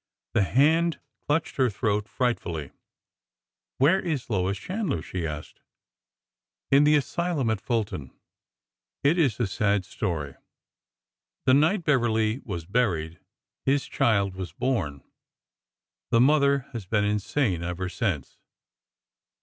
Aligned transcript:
The 0.33 0.41
hand 0.41 0.99
clutched 1.27 1.57
her 1.57 1.69
throat 1.69 2.07
frightfully." 2.07 2.71
Where 3.77 3.99
is 3.99 4.31
Lois 4.31 4.57
Chandler?" 4.57 4.99
she 5.03 5.27
asked." 5.27 5.61
In 6.71 6.85
the 6.85 6.95
asylum 6.95 7.51
at 7.51 7.61
Fulton. 7.61 8.11
It 9.03 9.19
is 9.19 9.39
a 9.39 9.45
sad 9.45 9.85
story. 9.85 10.33
The 11.45 11.53
night 11.53 11.83
Beverly 11.83 12.39
was 12.43 12.65
buried 12.65 13.19
his 13.63 13.85
child 13.85 14.33
was 14.35 14.53
born. 14.53 15.03
The 16.09 16.19
mother 16.19 16.65
has 16.73 16.87
been 16.87 17.05
insane 17.05 17.61
ever 17.61 17.87
since." 17.87 18.39